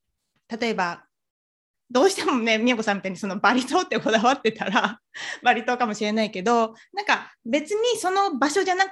[0.47, 1.05] 例えば、
[1.91, 4.99] どうしてもね、みやこさんみたいにそのバリ島ってこだわってたら、
[5.43, 8.85] バリ島かもしれないけど、なんか別にその場所じゃな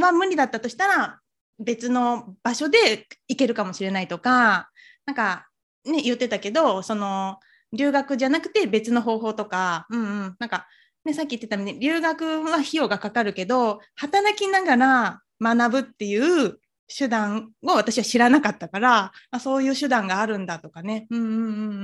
[0.00, 1.20] は無理だったとしたら、
[1.60, 4.70] 別の場所で行けるかもしれないとか、
[5.06, 5.46] なんか
[5.84, 7.38] ね、言ってたけど、その
[7.72, 10.66] 留学じゃなくて別の方法とか、うんうん、なんか、
[11.04, 16.58] ね、さっき言ってたように、留学は費用がかかるけど、働きながら学ぶっていう
[16.88, 21.30] 手段を私は知らなかったから、あそういう手段があるんだとかね、うんうんう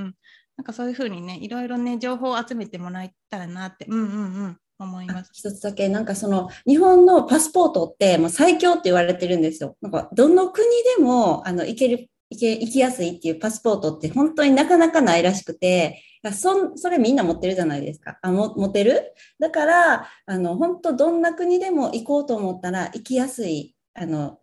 [0.05, 0.15] ん、
[0.57, 5.31] なんかそういうふうにね、いろいろね、情報を集めてもらえたらなって、うんうんうん、思います。
[5.33, 9.75] 一つだけ、なんかその、日本のパスポートってもう最強って言われてるんですよ。
[9.81, 10.67] なんか、どの国
[10.97, 16.01] でも、あの、行ける、行け、行きやすいっていうパスポートって本当になかなかないらしくて、
[16.33, 18.19] そそれみんな持ってるじゃないですか。
[18.21, 19.13] あも持てる？
[19.39, 24.39] だから、あの、本当どんな国でも行こうと思ったら行きやすい、あの、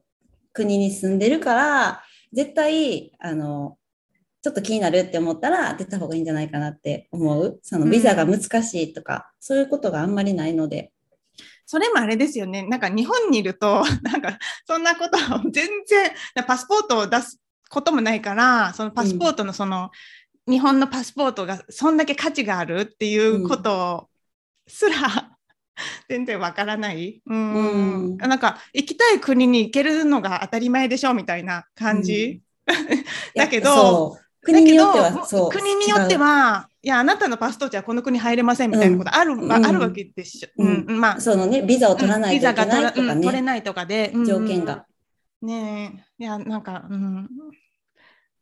[0.54, 3.76] 国に住んでるから、絶対、あの、
[4.44, 7.58] ちょっと気になるって思ったら出た方がいいんじゃないかなって思う。
[7.62, 10.92] そのビザが難しいとか、うん、そういうことがあんまりないので。
[11.64, 12.62] それもあれですよね。
[12.62, 16.10] なんか日本にいると、 なんかそんなことは全然、
[16.46, 17.40] パスポートを出す
[17.70, 19.90] こともないから、そのパスポートのその、
[20.46, 24.10] うん、日本のパスポートがそんだけ価値があるっていうこと
[24.66, 25.04] すら、うん、
[26.10, 27.22] 全然わからない。
[27.24, 32.42] うん、うん、なんか行きたい国に行けるのが当たり前でしょみたいな感じ。
[33.34, 41.20] だけど、国によってはそう国によってはいやあなたのパスポートはこの国入れませんみたいなことあるうん、あるわけでしょ、うん、うん、まあ。
[41.20, 44.84] そのねビザを取らないといけないとかね、取れないとかで、条件が。
[45.40, 46.22] ねえ。
[46.24, 47.28] いやなんかうん。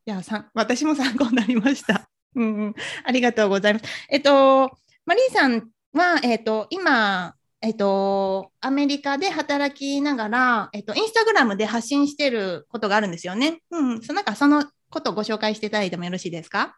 [0.05, 2.75] いやさ私も参考になりました、 うんうん、
[3.05, 3.85] ありがとうございます。
[4.11, 4.71] えっと
[5.07, 7.35] マリーさんはえっと今
[7.65, 13.61] えっと、アメリカで働きながら、えっと、インスタグラムで発信してることがあるんですよね。
[13.71, 16.77] うん、そなんかそのことをご紹介していただいてもよろしいですか？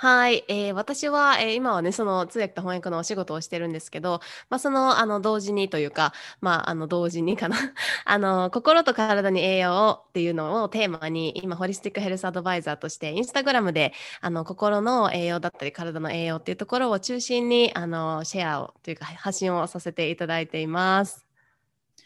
[0.00, 7.56] はい、えー、私は、えー、今はねその通訳と翻訳のお仕事をしてるんですけど、まあ、そのあの同時にというか、まあ、あの同時にかな。
[8.06, 21.26] あの心と体に栄養をっていうのをテーマに今ホリスティックヘルスアドバイザーとしてインスタグラムであの心の栄養だったり体の栄養っていうところを中心にあのシェアをというか発信をさせていただいています。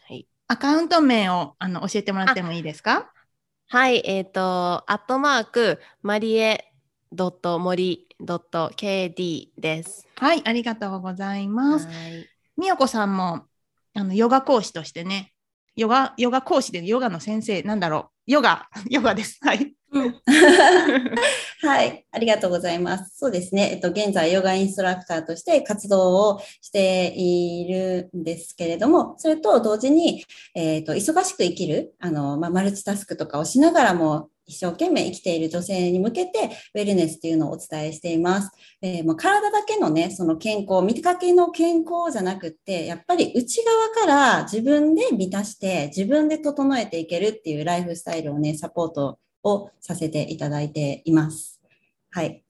[0.08, 3.12] はい、アカウント名をあの教えてもらってもいいですか？
[3.72, 6.74] はい、えっ、ー、と、アットマーク、マリエ
[7.10, 10.06] ドット森ドット KD です。
[10.16, 11.88] はい、ありがとうございます。
[12.58, 13.46] みよこさんも
[13.94, 15.32] あのヨガ講師としてね、
[15.74, 19.38] ヨガヨガ講師でヨガの先生なんだろう、ヨガ ヨガです。
[19.40, 19.72] はい。
[21.60, 23.18] はい、ありがとうございます。
[23.18, 23.72] そうですね。
[23.72, 30.24] えっと、現在、ヨガインストラクターとして活動をしているんですけれども、それと同時に、
[30.54, 38.50] えっと、忙しく生きる、あの、まあ、マルチタスクとかをしながらも、一生懸命生きている女性に向けて、ウェルネスっていうのをお伝えしています。
[38.82, 51.60] えー、もう体だけのね、その健康、見かけの健康じゃなくって、やっぱり内側から自分で満たして、自分で整えていけるっていうライフスタイルをね、サポートをさせていただいています。
[52.10, 52.44] はい。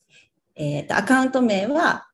[0.55, 2.09] えっ、ー、と、アカウント名は、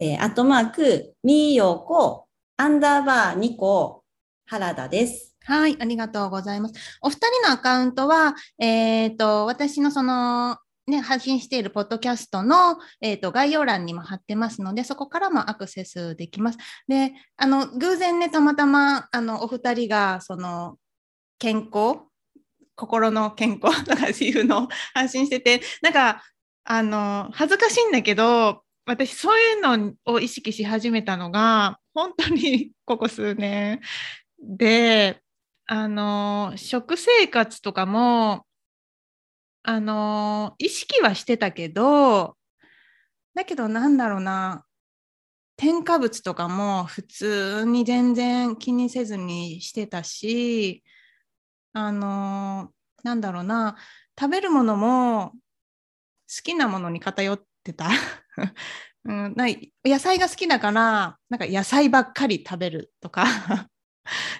[0.00, 4.04] えー、アットマーク、みーよこ、アンダーバー2個、
[4.46, 5.36] 原田です。
[5.44, 6.74] はい、ありがとうございます。
[7.00, 16.58] お二人のアカウントは、えっ、ー、と、私のその、ね、発信しているポッドキャストの、えーと、概要欄にも貼ってますので、そこからもアクセスできます。
[16.88, 20.76] で、あの偶然ね、たまたまあのお二人がその
[21.38, 22.00] 健康、
[22.74, 26.22] 心の健康とかっていうのを発信してて、なんか
[26.64, 33.80] あの恥ずかしいんだけど、私そういうのを意識し始めたのが、本当に ここ数年
[34.40, 35.22] で、
[35.66, 38.44] あの食生活とかも
[39.62, 42.36] あの意識はしてたけど
[43.34, 44.64] だけどなんだろうな
[45.56, 50.82] 添加物とかも普通に全然気にせずにしてたし
[51.72, 52.70] あの
[53.02, 53.76] なんだろうな。
[54.18, 57.88] 食べるものも好きなものに偏ってた。
[59.04, 59.46] うん、な
[59.84, 63.24] 野菜が好きだからなんか野菜ばっかり食べるとか。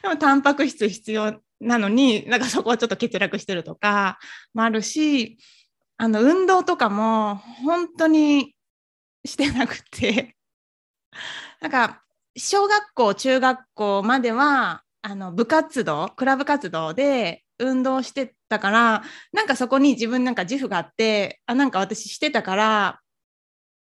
[0.03, 4.19] でもタンパク質必要なのになんかそこはちょっと欠落してるとか
[4.55, 5.39] もあるし
[5.97, 8.57] あの運動とかも本当に
[9.25, 10.37] してなくて。
[11.61, 12.03] なんか
[12.37, 23.01] 小学校中学校まではあの部活動クラブ活動で運動してたからなんかそこに自分なんか自負があってあなんか私してたから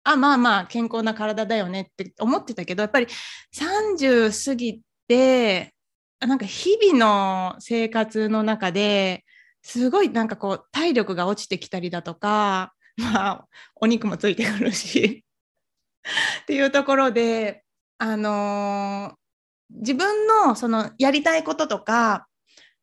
[0.04, 3.08] あまあまあ健康な体だよねって思ってたけどやっぱり
[3.56, 5.74] 30過ぎて
[6.20, 9.26] なんか日々の生活の中で
[9.62, 15.24] すごいなんかこう体力が落ちてきたりだとかまあお肉もついてくるし
[16.44, 17.64] っていうところで
[17.98, 19.19] あのー、
[19.70, 22.28] 自分のそのやりたいこととか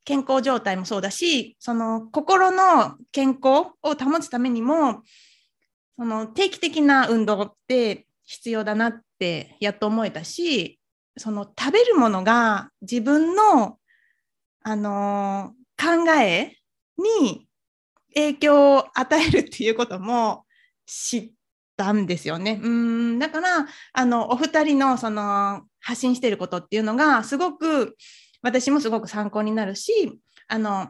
[0.05, 5.03] 健康状態もそうだしその心の健康を保つためにも
[5.99, 10.78] その定期的な運動って必要だなってやっと思えたし
[11.16, 13.78] その食べるものが自分の、
[14.62, 16.57] あのー、考え
[16.99, 17.49] に
[18.14, 20.45] 影響を与えるっていうことも
[20.87, 21.30] 知っ
[21.76, 22.61] たんですよね。
[22.62, 27.97] うんだからあのお二人のその発信してることっていうのがすごく
[28.43, 30.18] 私もすごく参考になるし
[30.49, 30.89] あの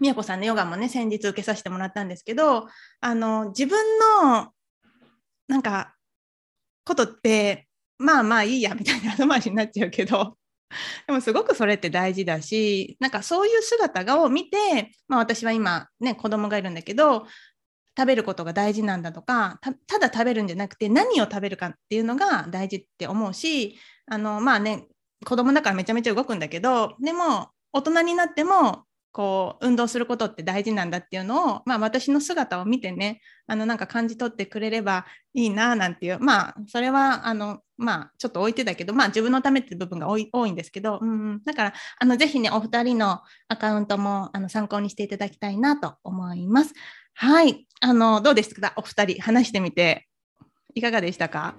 [0.00, 2.66] みやこさんのヨガもね先日受けさせてもらったんですけど
[3.00, 3.78] あの自分
[4.24, 4.48] の
[5.46, 5.94] なんか
[6.84, 10.36] ことってまあまあいいやみたいな後回しになっちゃうけど
[11.06, 17.26] でもすごくそれって大事だしなんかそういう姿を見て、まあ、私は今ね子供がいるんだけど
[17.96, 24.86] 食べることが大事なんだとかただ食べるんじゃなくて何を食べるかっていうのが大事って思うしあのまあね
[25.24, 46.72] 子供だからめちゃめちゃ動くんだけどでも大人になってもこう運動することって大事なんだっていうのを、まあ、私の姿を見てねあのなんか感じ取ってくれればいいななんていうまあそれはあのまあちょっと置いてたけどまあ自分のためっていう部分が多い多いんですけど、うん、だからあのぜひねお二人のアカウントもあの参考にしていただきたいなと思います。
[47.14, 47.66] はい。
[47.80, 48.72] あのどうですか？
[48.76, 50.08] お二人話してみて。
[50.74, 51.54] いかがでしたか？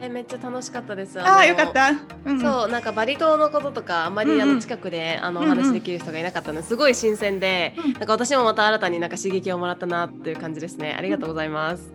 [0.00, 1.20] えめっちゃ楽しかったです。
[1.20, 1.90] ああよかった、
[2.24, 10.94] うん、そうなんかバリ島のこととかあんまりあの近くで、うんうん、あのお話できる人がいなかったのですごい新鮮で、うん、なんか私もまた新たになんか刺激をもらったなっていう感じですね。
[10.96, 11.90] ありがとうございます。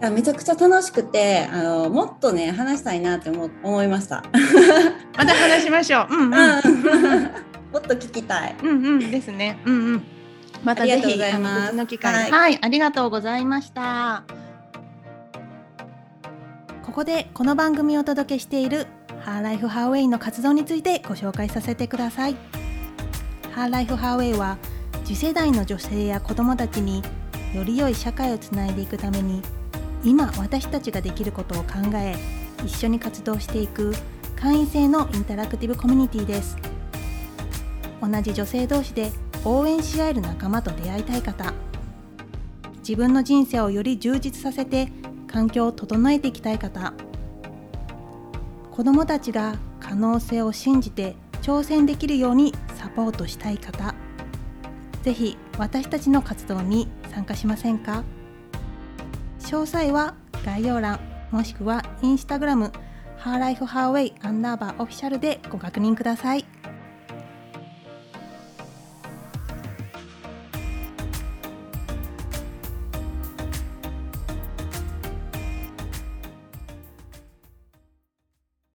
[0.00, 4.22] うん、めちゃくちゃ楽しくてあのもっとね話したいなって思思いました。
[5.18, 6.14] また話しましょう。
[6.14, 6.30] うんうん、
[7.72, 8.54] もっと聞きたい。
[8.62, 9.58] うんうんですね。
[9.64, 10.02] うんうん。
[10.62, 14.41] またぜひあの別の機会、はい、はい、ありがとうございました。
[16.92, 18.86] ここでこの番組をお届けしている
[19.20, 22.36] ハーライフハーウェイの活動についてご紹介させてください。
[23.54, 24.58] ハーライフハーウェイは
[25.02, 27.02] 次世代の女性や子どもたちに
[27.54, 29.40] より良い社会をつないでいくために
[30.04, 32.14] 今私たちができることを考え
[32.62, 33.94] 一緒に活動していく
[34.36, 36.58] 会員制のインタラクティブコミュニティです。
[38.02, 39.10] 同じ女性同士で
[39.46, 41.54] 応援し合える仲間と出会いたい方。
[42.80, 44.92] 自分の人生をより充実させて
[45.32, 46.92] 環境を整えていきたい方。
[48.70, 53.94] 子どもたちが可能性を信じて挑戦できるようにサポートしたい方。
[55.02, 58.04] ぜひ私たちの活動に参加しませんか？
[59.40, 60.14] 詳細は
[60.44, 62.72] 概要欄もしくはインスタグラム
[63.16, 66.44] ハーライフハーウェイアンダーバーオフィシャルでご確認ください。